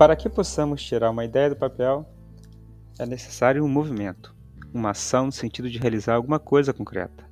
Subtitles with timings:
[0.00, 2.08] Para que possamos tirar uma ideia do papel,
[2.98, 4.34] é necessário um movimento,
[4.72, 7.30] uma ação no sentido de realizar alguma coisa concreta.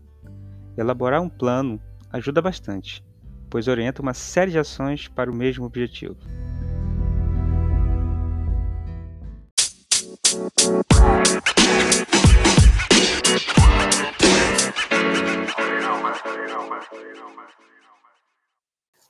[0.77, 1.81] Elaborar um plano
[2.13, 3.03] ajuda bastante,
[3.49, 6.15] pois orienta uma série de ações para o mesmo objetivo.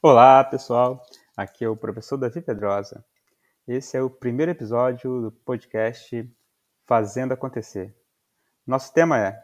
[0.01, 1.05] Olá, pessoal.
[1.37, 3.05] Aqui é o professor Davi Pedrosa.
[3.69, 6.27] Esse é o primeiro episódio do podcast
[6.87, 7.95] Fazendo Acontecer.
[8.67, 9.39] Nosso tema é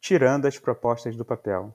[0.00, 1.72] Tirando as propostas do papel,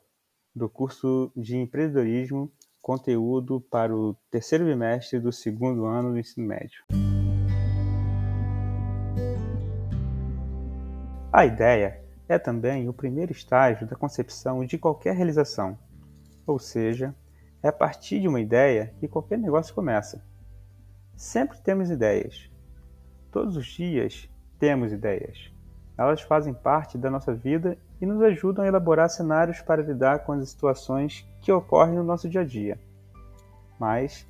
[0.54, 6.84] do curso de empreendedorismo, conteúdo para o terceiro bimestre do segundo ano do ensino médio.
[11.32, 15.80] A ideia é também o primeiro estágio da concepção de qualquer realização,
[16.46, 17.16] ou seja,
[17.64, 20.35] é a partir de uma ideia que qualquer negócio começa.
[21.16, 22.52] Sempre temos ideias.
[23.32, 25.50] Todos os dias temos ideias.
[25.98, 30.34] Elas fazem parte da nossa vida e nos ajudam a elaborar cenários para lidar com
[30.34, 32.78] as situações que ocorrem no nosso dia a dia.
[33.80, 34.28] Mas,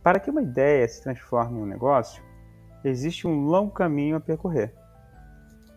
[0.00, 2.22] para que uma ideia se transforme em um negócio,
[2.84, 4.72] existe um longo caminho a percorrer.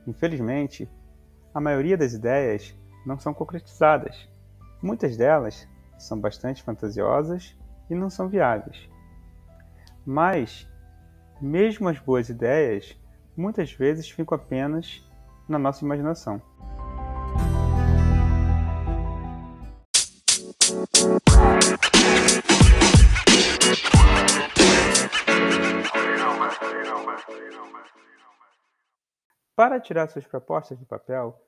[0.05, 0.87] Infelizmente,
[1.55, 4.29] a maioria das ideias não são concretizadas.
[4.79, 7.57] Muitas delas são bastante fantasiosas
[7.89, 8.87] e não são viáveis.
[10.05, 10.67] Mas,
[11.39, 12.97] mesmo as boas ideias,
[13.37, 15.03] muitas vezes ficam apenas
[15.47, 16.41] na nossa imaginação.
[29.55, 31.39] Para tirar suas propostas do papel,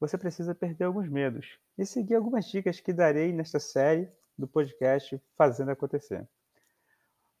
[0.00, 5.20] você precisa perder alguns medos e seguir algumas dicas que darei nesta série do podcast
[5.36, 6.26] Fazendo Acontecer.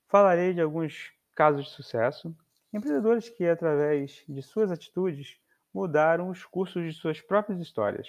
[0.08, 2.34] Falarei de alguns casos de sucesso,
[2.72, 5.38] empreendedores que, através de suas atitudes,
[5.72, 8.08] mudaram os cursos de suas próprias histórias.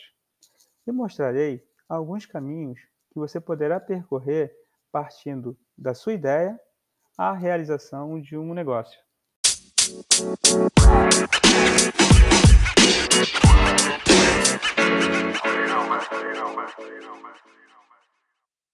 [0.87, 2.79] E mostrarei alguns caminhos
[3.11, 4.55] que você poderá percorrer
[4.89, 6.57] partindo da sua ideia
[7.17, 8.97] à realização de um negócio.